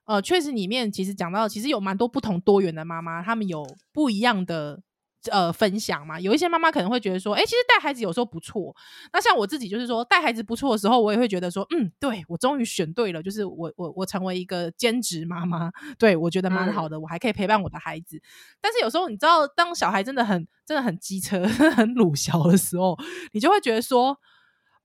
[0.06, 4.82] 呃，确实里面其实讲到，其实有蛮多不同多元的妈妈，他们有不一样的。
[5.32, 8.76] 呃，分享嘛，有一些妈妈可能会觉得说，哎、欸，其实带孩子有时候不错。
[9.14, 18.22] 那像我自己就是说，带孩子不错的时候，我也会觉得说，嗯，对，我终于选对了，就是我我我成为一个兼职妈妈，对，我觉得蛮好的，嗯、我还可以陪伴我的孩子。
[18.62, 22.98] 但是有时候你知道，当小孩真的很真的很机车、 很鲁小的时候，
[23.34, 24.18] 你就会觉得说，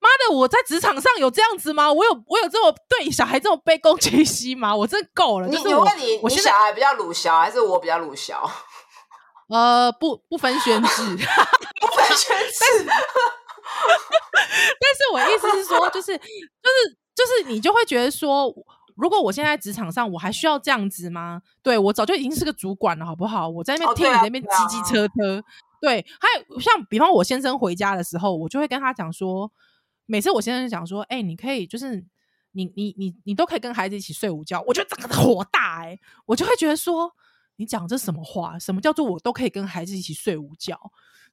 [0.00, 1.92] 妈的，我在职场上有这样子吗？
[1.92, 4.74] 我有我有这么对小孩这么卑躬屈膝吗？
[4.74, 5.46] 我真够了。
[5.46, 8.50] 你就是我问你，我你小孩比较鲁小，还是我比较鲁小？
[9.50, 12.86] 呃，不不分轩輊，不分轩輊。
[14.80, 18.52] 但是我意思是说，就是就是就是，你就会觉得说，
[18.96, 21.40] 如果我现在职场上，我还需要这样子吗？
[21.62, 23.48] 对，我早就已经是个主管了，好不好？
[23.48, 25.42] 我在那边听你那边叽叽车车。
[25.80, 29.50] 对，还有像比方我先生回家的时候，我就会跟他讲说，
[30.06, 32.04] 每次我先生讲说，哎、欸，你可以就是
[32.52, 37.12] 你你你你都可以跟孩子一起睡午觉，我觉得这个火大哎、欸，我就会觉得说。
[37.60, 38.58] 你讲这什么话？
[38.58, 40.74] 什么叫做我都可以跟孩子一起睡午觉？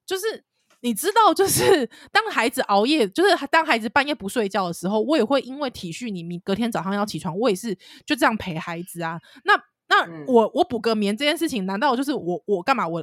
[0.04, 0.44] 就是
[0.82, 9.18] 你知道，就是当孩子熬夜，就是当孩子半夜不睡觉的时候，我也会因为体恤你，你隔天早上要起床，我也是就这样陪孩子啊。
[9.44, 9.54] 那
[9.88, 12.86] 那我我补个眠这件事情，难道就是我我干嘛？
[12.86, 13.02] 我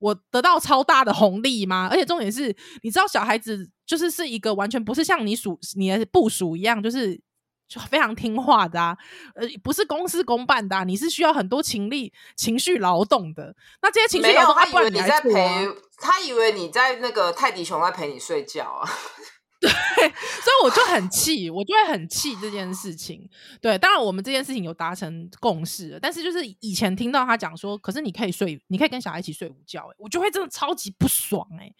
[0.00, 1.86] 我得到超大的红利吗？
[1.88, 7.20] 而且重点是，你知道小孩子就是是一个完全不是像你属你的部属一样，就是。
[7.68, 8.96] 就非常听话的啊，
[9.34, 13.54] 呃，不是公事公办的啊，你是需要很多情力、情绪劳动的。
[13.82, 18.88] 那这些情绪劳动，他以为你在陪，他以为你在那个泰迪熊在陪你睡觉啊。
[19.58, 23.28] 对，所以我就很气，我就会很气这件事情。
[23.60, 31.74] 对，当然我们这件事情有达成共识了，但是就是以前听到他讲说，可是你可以睡，你可以跟小孩一起睡午觉，欸，我就会真的超级不爽哎，欸。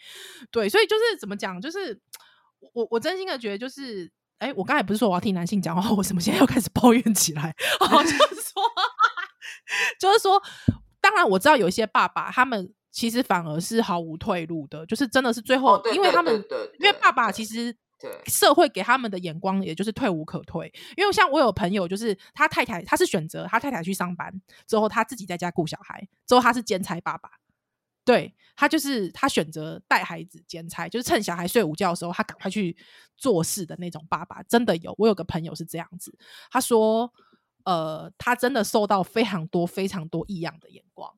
[0.51, 2.01] 对，所以就是怎么讲，就是
[2.73, 4.11] 我我真心的觉得就是。
[4.39, 7.55] 哎，我刚才不是说我要替男性讲话，我怎么现在又开始抱怨起来？
[7.81, 8.63] 哦，就是说，
[10.01, 10.43] 就是说，
[11.01, 12.73] 当然我知道有一些爸爸他们。
[12.93, 16.35] 其实反而是毫无退路的，就是真的是最后，哦、因为他们，
[16.81, 17.77] 因为爸爸其实
[18.25, 20.73] 社会给他们的眼光，也就是退无可退。
[20.97, 24.33] 因为像我有朋友，就是他太太，他是选择他太太去上班
[24.67, 27.29] 之后，他自己在家顾小孩，之后他是兼差爸爸。
[28.07, 32.75] 对，他就是他选择带孩子兼差，就是趁小孩睡午觉的时候，他赶快去
[33.17, 34.43] 做事的那种爸爸。
[34.45, 36.17] 真的有，我有个朋友是这样子，
[36.51, 37.13] 他说，
[37.65, 41.13] 呃，他真的受到非常多非常多异样的眼光。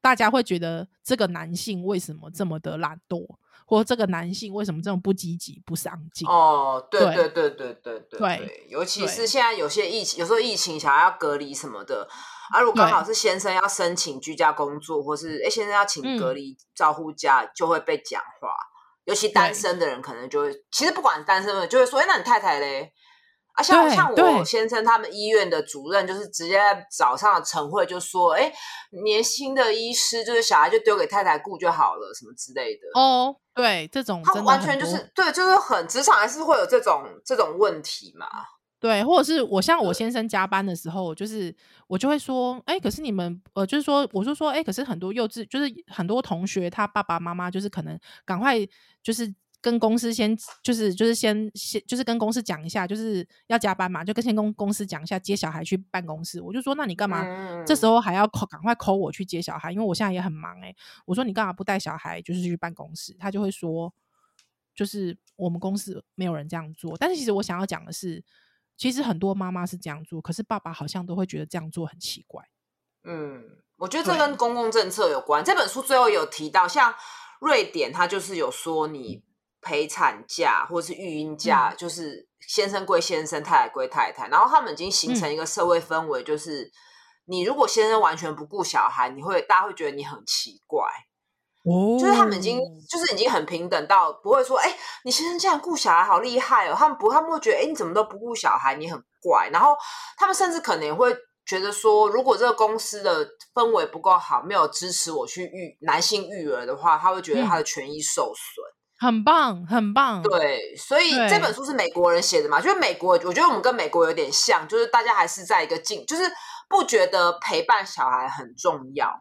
[0.00, 3.36] 大家会觉得这个男性为什么这么的懒惰，
[3.70, 6.26] 或这个男性为什么这么不积极、不上进？
[6.26, 12.08] 哦，对对对对对对对，尤其是现在有些疫情，有时候疫情想要隔离什么的，
[12.52, 18.56] 啊，如果刚好是先生要申请居家工作，或是哎先生要请隔离照护假，就会被讲话。
[19.04, 22.92] 尤其单身的人可能就会，其实不管单身的，就会说，哎，那你太太嘞？
[23.60, 28.50] 啊，像像我先生他们医院的主任，就是直接在早上的晨会就说：“哎，
[29.04, 38.26] 年轻的医师就是小孩就丢给太太顾就好了，什么之类的。”哦，对，这种他完全就是对，就是很职场还是会有这种这种问题嘛。
[38.78, 41.54] 对，或者是我像我先生加班的时候，就是
[41.86, 48.56] 我就会说：“哎，可是你们呃，就是说，我就说，哎，可是很多幼稚，就是很多同学他爸爸妈妈就是可能赶快
[49.02, 56.40] 就是。”跟公司先就是就是先先就是跟公司讲一下，就是要加班嘛，就跟先跟公司讲一下接小孩去办公室。
[56.40, 59.70] 我就说，那你干嘛、嗯、这时候还要扣赶快 call 我去接小孩？
[59.70, 60.76] 因为我现在也很忙诶、欸。
[61.04, 63.14] 我说你干嘛不带小孩就是去办公室？
[63.18, 63.92] 他就会说，
[64.74, 66.96] 就是我们公司没有人这样做。
[66.96, 68.24] 但是其实我想要讲的是，
[68.78, 72.42] 其实很多妈妈是这样做，可是爸爸好像都会觉得这样做很奇怪。
[73.04, 73.44] 嗯，
[73.76, 75.44] 我觉得这跟公共政策有关。
[75.44, 76.94] 这本书最后有提到，像
[77.40, 79.22] 瑞典，他就是有说你。
[79.60, 84.28] 陪产假或是育婴假，嗯、就是先生归先生，太太归太太。
[84.28, 86.70] 然后他们已经形成一个社会氛围，就是、嗯、
[87.26, 90.82] 你如果先生完全不顾小孩，你会大家会觉得你很奇怪。
[91.64, 96.74] 哦，就是他们已经就是已经很平等到不会说，哎、欸，你先生这样顾小孩好厉害哦。
[96.74, 99.50] 他们不，他们会觉得，哎、欸，你怎么都不顾小孩，你很怪。
[99.52, 99.76] 然后
[100.16, 108.64] 他们甚至可能也会觉得说，如果这个公司的氛围不够好，没有支持我去育男性育儿的话，他会觉得他的权益受损。
[108.64, 110.22] 嗯很棒，很棒。
[110.22, 112.60] 对，所以这本书是美国人写的嘛？
[112.60, 116.30] 就是美国，我觉得我们跟美国有点像，就是大家还是在一个境，就是
[116.68, 119.20] 不觉得陪伴小孩很重要。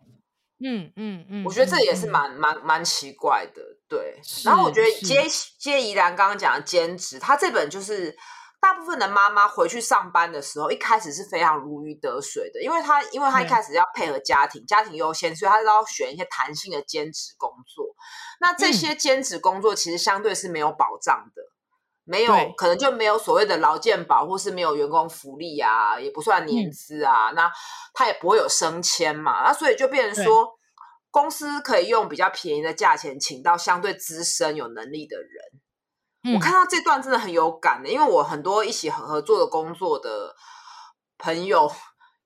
[0.61, 3.61] 嗯嗯嗯，嗯我觉得这也是蛮蛮蛮奇怪的。
[3.87, 5.25] 对，然后我觉得接
[5.57, 8.15] 接宜兰刚刚讲的兼职，他这本就是。
[8.61, 17.85] 大部分的妈妈回去上班的时候，一开始是非常如鱼得水的，因为她因为她一开始要配合家庭，嗯、家庭优先，所以她都要选一些弹性的兼职工作。
[18.41, 21.47] 那这些兼职工作其实相对是没有保障的，嗯、
[22.03, 27.51] 没有可能就没有所谓的劳健保，或是没有员工福利啊，也不算年资啊，嗯、那
[27.93, 30.49] 他也不会有升迁嘛，那所以就变成说，
[31.11, 35.61] 公司可以用比较便宜的价钱请到相对资深有能力的人。
[36.33, 40.35] 我看到这段真的很有感的，因为我很多一起合作的工作的
[41.17, 41.71] 朋友，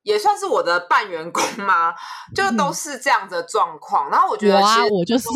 [0.02, 1.94] 也算是我的半员工嘛，
[2.36, 4.10] 就都是这样的状况。
[4.10, 5.28] 然后我觉得，其实我就是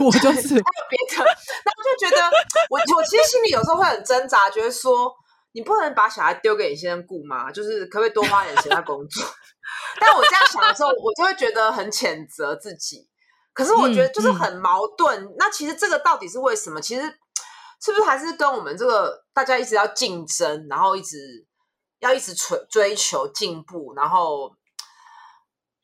[0.00, 2.22] 我就是，还有别的，然后就觉得
[2.70, 5.14] 我我其实心里有时候会很挣扎，觉得说
[5.52, 7.52] 你不能把小孩丢给你先生顾吗？
[7.52, 9.22] 就是可不可以多花点钱在工作？
[10.00, 13.08] 但我这样想的时候，我就会觉得很谴责自己。
[13.52, 15.34] 可是我觉得就是很矛盾。
[15.38, 16.80] 那其实这个到底是为什么？
[16.80, 17.18] 其实。
[17.80, 21.46] 是不是还是跟我们这个大家一直要竞争，然后一直
[22.00, 24.54] 要一直追追求进步，然后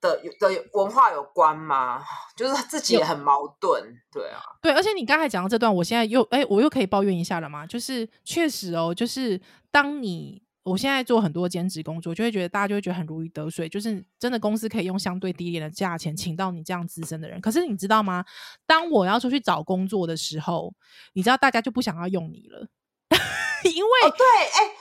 [0.00, 2.02] 的的文化有关吗？
[2.36, 4.72] 就是自己也很矛盾，对啊，对。
[4.72, 7.66] 而且你刚才讲到这段，我现在又哎，我又可以抱怨一下了吗？
[7.66, 10.42] 就是确实哦，就是当你。
[10.64, 17.40] 我现在做很多兼职工作，就会觉得大家就会觉得很如鱼得水，就是真的公司可以用相对低廉的价钱请到你这样资深的人。
[17.40, 18.24] 可是你知道吗？
[18.66, 20.72] 当我要出去找工作的时候，
[21.14, 22.68] 你知道大家就不想要用你了，
[23.64, 24.72] 因为、哦、对，哎、欸，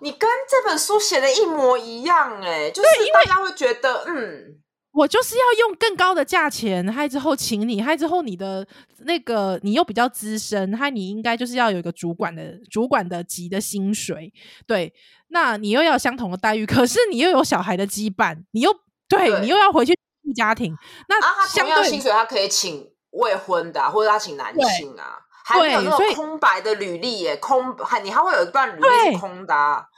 [0.00, 4.60] 你跟这本书写的一模一样、欸，哎，就是大家会觉得，嗯。
[4.94, 8.64] 我就是要用更高的价钱，还之后请你，还之后你的
[8.98, 14.32] 那个你又比较资深，还你应该就是要有一个主管的主管的级的薪水，
[14.68, 14.94] 对，
[15.28, 18.72] 那你又要相同的待遇，可是你又有小孩的羁绊，你又
[19.08, 19.40] 对，对。
[19.40, 19.92] 你又要回去
[20.22, 20.72] 顾家庭，
[21.08, 25.18] 那相对、啊、他同样薪水，他可以请未婚的、啊，或者他请男性啊，
[25.52, 29.88] 对还有那种空白的履历耶，空还你还会有一段履历是空的、啊，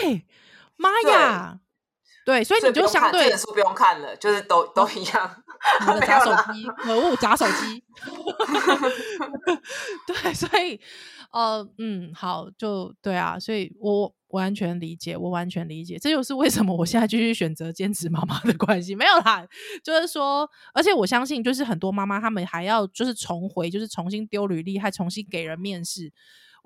[0.00, 0.24] 对，
[0.76, 1.58] 妈呀！
[2.26, 5.30] 对，所以你就相对书不用看了，就是都都一样。
[5.80, 7.84] 你的 假手机，可恶，砸手机。
[10.08, 10.80] 对，所以
[11.30, 18.96] 呃，嗯，好，就对啊，所以我完全理解，我完全理解，这就是为什么我现在继续选择兼职妈妈的关系。
[18.96, 19.46] 没有啦，
[19.84, 26.12] 就是说，而且我相信，就是很多妈妈她们还要就是重回，就是重新丢履历，还重新给人面试。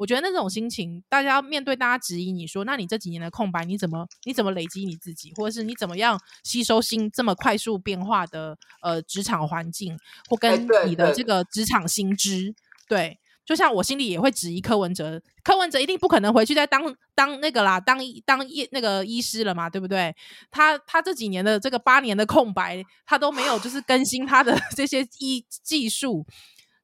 [0.00, 9.94] 我觉得那种心情，大家面对大家质疑你说，那你这几年的空白，你怎么你怎么累积你自己，或者是你怎么样吸收新这么快速变化的呃职场环境，
[10.30, 12.54] 或跟你的这个职场新知，
[12.88, 13.18] 对。
[13.44, 20.14] 就像我心里也会质疑柯文哲，柯文哲一定不可能回去再当当那个啦，当当医那个医师了嘛，对不对？
[20.52, 26.24] 他他这几年的这个八年的空白，他都没有就是更新他的 这些医技术，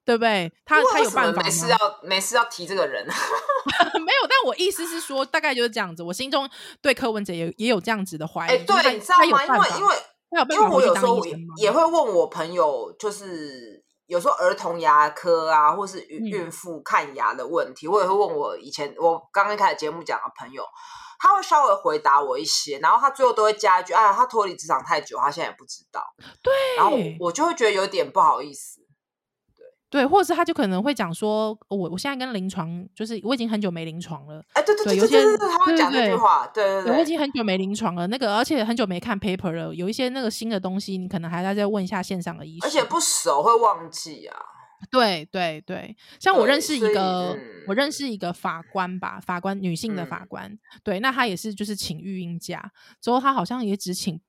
[0.07, 0.51] 对不对？
[0.65, 1.43] 他他有办法吗？
[1.43, 3.05] 没事要没事要提这个人，
[4.01, 4.27] 没有。
[4.29, 6.03] 但我意思是说，大概就是这样子。
[6.03, 6.49] 我心中
[6.81, 8.51] 对柯文哲也也有这样子的怀疑。
[8.51, 9.45] 哎，对，你知道吗？
[9.45, 9.69] 因为
[10.31, 11.21] 因为因为我有时候
[11.59, 13.85] 也会问我朋友，就是。
[14.07, 20.63] 有时候儿童牙科啊，或是孕孕妇看牙的问题，嗯、我也会问我以前我刚刚开始节目讲的朋友，
[21.19, 26.01] 他会稍微回答我一些，然后他最后都会加一句：“哎，他脱离职场太久，他现在也不知道。”
[26.41, 28.79] 对，然后我就会觉得有点不好意思。
[29.89, 34.43] 对，或者是他就可能会讲说，我我现在跟临床，就是我已经很久没临床了。
[34.53, 38.07] 哎，对对对，有些他会讲这句话，对对对，我已经很久没临床了。
[38.09, 42.69] 那个，而且很久没看 paper 了，有一些那个新的东西，你可能还要再问一下线上的医生。
[42.69, 44.37] 而且不熟会忘记啊。
[44.91, 52.71] 对对对，像我认识一个，嗯、我认识一个法官吧，法官女性的法官，嗯、对，那她也是就是请育婴假，
[53.01, 54.21] 之后她好像也只请。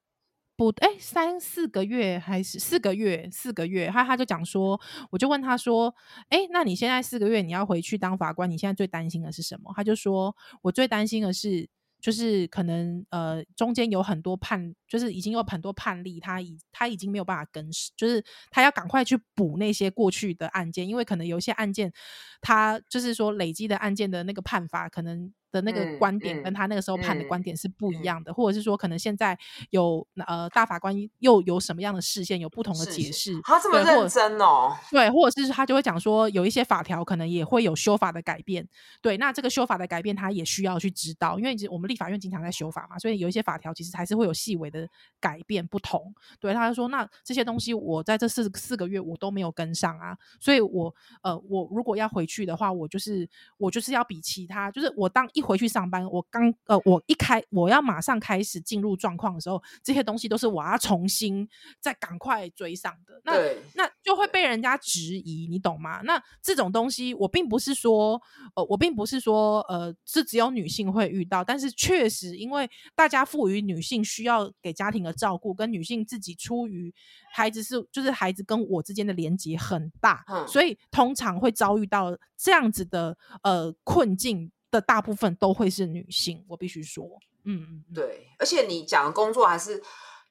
[0.58, 3.30] 不，哎，三四个月还是四个月？
[3.32, 4.82] 四个月，他他就讲说，
[5.12, 5.94] 我就问他说，
[6.30, 9.72] 哎，那你现在四个月你要回去当法官，你现在最担心的是什么？
[9.76, 11.70] 他就说，我最担心的是，
[12.02, 21.94] 就是可能呃中间有很多判，就是已经有很多判例，他已他已经没有办法跟，就是他要赶快去补那些过去的案件，因为可能有些案件，
[22.42, 25.32] 他就是说累积的案件的那个判罚可能。
[25.58, 29.38] 的那个观点跟他那个时候判的观点是不一样的，或者是说可能现在
[29.72, 33.40] 有呃大法官又有什么样的视线，有不同的解释。
[33.44, 38.68] 他这么认真哦，对，或者是他就会讲说有一些法条可能也会有修法的改变。
[39.02, 44.88] 对，那这个修法的改变他也需要去知道，因为我们立法院经常在修法嘛，所以有一些法条其实还是会有细微的
[45.20, 46.14] 改变不同。
[46.40, 53.28] 对，他就说那这些东西我在这四四个月我都没有跟上啊，所以我呃我如果要回去的话，我就是
[53.58, 55.26] 我就是要比其他，就是我当。
[55.34, 61.48] 一回去上班，我刚呃，我一开我要马上开始进入状况的时候，这些东西都是我要重新
[61.80, 63.22] 再赶快追上的。
[63.24, 63.34] 那
[63.76, 66.02] 那就会被人家质疑，你懂吗？
[66.04, 68.22] 那这种东西，我并不是说
[68.56, 76.94] 呃，我并不是说呃，是只有女性会遇到，但是确实，因为大家赋予女性需要给家庭的照顾，跟女性自己出于
[77.32, 84.52] 孩子是就是孩子跟我之间的连接很大，嗯、所以通常会遭遇到这样子的呃困境。
[84.78, 87.04] 的大部分都会是女性，我必须说，
[87.46, 89.82] 嗯嗯，对，而且你讲的工作还是，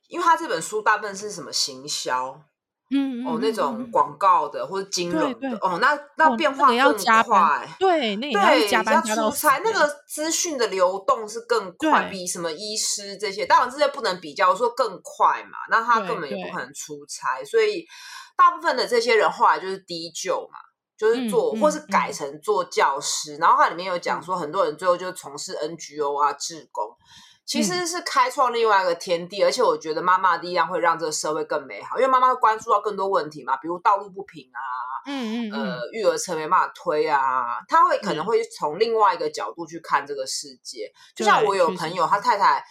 [0.09, 2.41] 因为他这本书大部分是什么行销，
[2.91, 17.85] 嗯，嗯哦，那种广告的或者金融的，对对哦，那那变化更快，对，那也要加班加到出差，那个资讯的流动是更快，比什么医师这些，当然这些不能比较，说更快嘛，那他根本也不可能出差，所以
[18.37, 20.59] 大部分的这些人后来就是低就嘛。
[20.97, 26.97] 就是做，嗯、或是改成做教师，嗯、然后它里面有讲说，很多人最后就从事 NGO 啊、志工，嗯、
[27.45, 29.45] 其实是开创另外一个天地。
[29.45, 34.61] 而且我觉得妈妈的力量会让这个社会更美好，因为妈妈会关注到更多问题嘛，比如道路不平啊，
[35.07, 40.87] 嗯嗯，呃，育儿车没办法推啊，他会可能会从另外一个角度去看这个世界。
[40.87, 42.65] 嗯、就像我有朋友，他太太，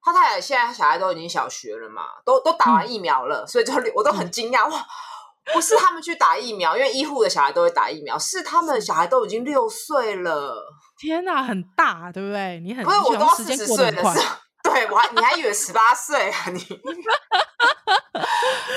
[0.00, 4.86] 他太太现在小孩都已经小学了嘛，都都打完疫苗了，嗯、所以就我都很惊讶、嗯、哇。
[5.52, 8.18] 不是他们去打疫苗，因为医护的小孩都会打疫苗。
[8.18, 10.56] 是他们小孩都已经六岁了。
[10.98, 12.60] 天哪，很大，对不对？
[12.60, 16.50] 你很不是我都四十岁的时候， 对我还你还以为十八岁啊？
[16.50, 16.58] 你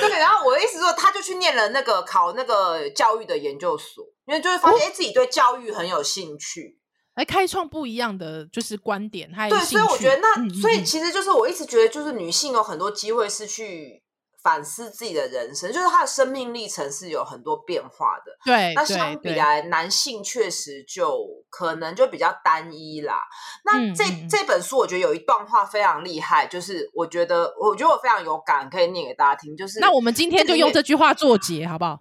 [0.01, 6.78] 对，然后我的意思说，他就去念了那个考那个教育的研究所，因为就会发现哎，自己对教育很有兴趣，
[7.15, 9.32] 来开创不一样的就是观点。
[9.34, 14.03] 还对，所以我觉得那，所以其实就是我一直觉得，就是女性有很多机会是去。
[14.48, 18.32] 反思自己的人生，就是他的生命历程是有很多变化的。
[18.45, 23.26] 对，那相比来，男性确实就可能就比较单一啦。
[23.66, 29.54] 那这、嗯、这本书，我觉得有一段话非常厉害，就是我觉得，我觉得我非常有感，可以念给大家听。
[29.58, 32.00] 就是那我们今天就用这句话做结，好不好？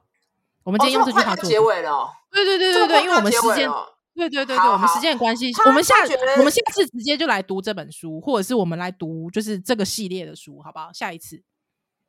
[0.62, 2.11] 我们今天用这句话做结尾了、哦。
[2.30, 3.68] 对对对对对，因为我们时间，
[4.14, 5.97] 对对对对，我们时间的关系，我们下
[6.38, 10.92] 我们下次直接就来读这本书，或者是我们来读就是这个系列的书，好不好？
[10.92, 11.42] 下一次。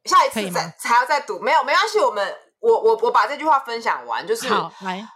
[0.07, 4.47] 下一次再才要再读，没有没关系，我们我我我把这句话分享完，就是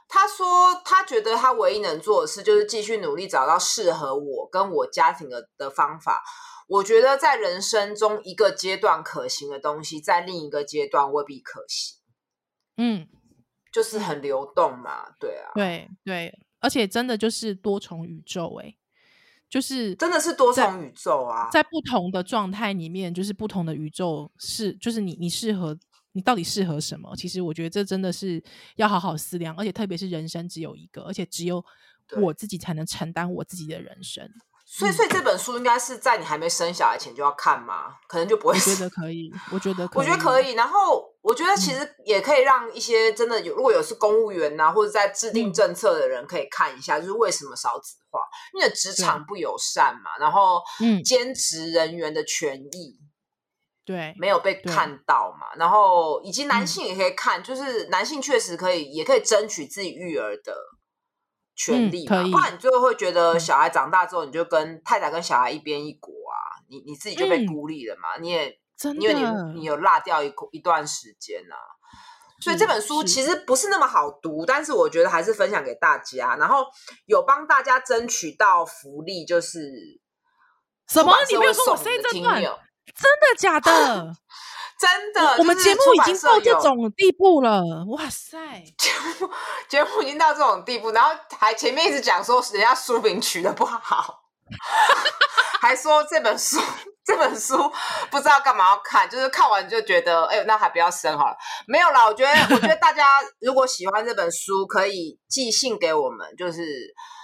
[0.08, 6.22] 他说他觉得他唯一能做的事就是继续努力找到适合我跟我家庭的的方法。
[6.68, 12.00] 我觉得在人生中一个阶段可行的东西，在另一个阶段未必可行。
[12.78, 13.08] 嗯，
[13.74, 18.78] 就是很流动嘛，对啊，对对，而且真的就是多重宇宙哎、欸，
[19.52, 25.78] 就是真的是多重宇宙啊，在不同的状态里面，就是不同的宇宙是，就是你你适合
[26.14, 27.14] 你到底适合什么？
[27.18, 28.42] 其实我觉得这真的是
[28.78, 31.62] 要好好思量，而且特别是人生只有一个，而且只有
[32.22, 34.26] 我自己才能承担我自己的人生。
[34.66, 37.98] 所以，所以这本书应该是在你还没生小孩前就要看吗？
[38.08, 38.54] 可能就不会。
[38.54, 40.54] 我觉得可以，我觉得 可以，我觉得可以。
[40.54, 48.20] 然后，我觉得其实也可以让一些真的有，如果有是公务员呐、啊，或者在制定政策的人可以看一下，就是为什么少子化？
[48.54, 50.18] 因为职场不友善嘛。
[50.20, 52.98] 然后，嗯，兼职人员的权益，
[53.86, 55.54] 对，没有被看到嘛。
[55.58, 60.56] 然后，以及男性也可以看，就是男性确实可以，也可以争取自己育儿的。
[61.54, 68.58] 权利嘛，不然你最后会觉得小孩长大之后，你就跟太太跟小孩一边一国啊，你你自己就被孤立了嘛，嗯、你也
[69.00, 71.56] 因为你你有落掉一一段时间啊，
[72.40, 76.66] 所以这本书其实不是那么好读，但是我觉得还是分享给大家，然后
[77.06, 80.00] 有帮大家争取到福利，就是
[80.88, 81.16] 什么？
[81.30, 82.42] 你没有说我 say 这段？
[82.42, 84.12] 真的假的？
[84.82, 88.36] 真的，我们节目已经到这种地步了，哇塞！
[88.80, 89.30] 节目
[89.70, 94.24] 节目已经到这种地步，然后还前面一直讲说人家书名取的不好，
[95.62, 96.60] 还说这本书
[97.06, 97.58] 这本书
[98.10, 101.38] 不知道干嘛要看，就是看完就觉得，哎呦，那还不要生好了。
[101.68, 103.06] 没有啦，我觉得我觉得大家
[103.40, 106.62] 如果喜欢这本书，可以寄信给我们，就是、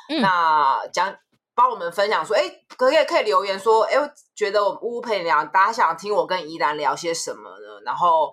[0.10, 1.16] 嗯、那讲。
[1.60, 2.44] 帮我们分享说，哎，
[2.78, 7.82] 可以可以留言说，哎，我觉得我们乌乌陪你聊，大家想听我跟宜兰聊些什么呢？
[7.84, 8.32] 然后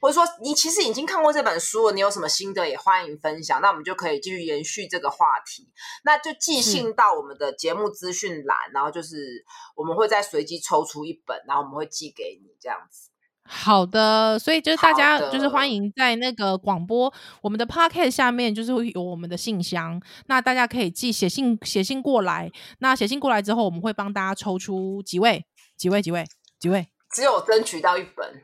[0.00, 5.68] 或者说你其实已经看过这本书了，你有什么心得也欢迎分享，那我们就可以继续延续这个话题。
[6.04, 9.44] 那就寄信到我们的节目资讯栏，然后就是
[9.76, 13.10] 我们会再随机抽出一本，然后我们会寄给你这样子。
[13.52, 25.44] 好的，所以就是大家就是欢迎在那个广播我们的 podcast 下面，就是会有我们的信箱，那大家可以寄写信写信过来，那写信过来之后，我们会帮大家抽出几位
[25.76, 26.24] 几位几位
[26.60, 28.42] 几位，只有争取到一本。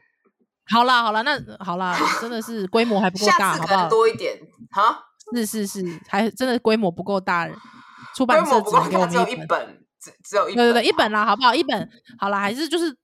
[0.68, 3.88] 好啦好啦，那好啦，真的是规模还不够大，好不好？
[3.88, 4.38] 多一点
[4.70, 5.04] 哈，
[5.34, 7.48] 是是是，还真的规模不够大，
[8.14, 11.54] 出版社只能给我们一本，只只有一本，对对对，一本啦，好不好？
[11.54, 11.88] 一本
[12.18, 12.96] 好啦，还是就是。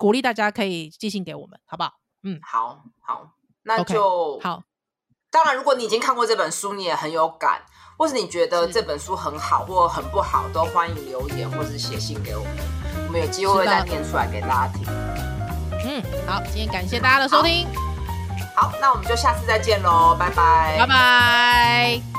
[0.00, 1.92] 鼓励大家可以寄信给我们，好不好？
[2.22, 4.62] 嗯，好，好，那就、okay, 好。
[5.30, 7.60] 当然，如果你已经看过这本书，你也很有感，
[7.98, 12.52] 或是你觉得这本书很好或很不好，都欢迎留言或是写信给我们，
[13.08, 15.29] 我们有机会再念出来给大家听。
[15.84, 17.66] 嗯，好，今天感谢大家的收听。
[18.54, 22.09] 好，好，那我们就下次再见喽，拜拜，拜拜。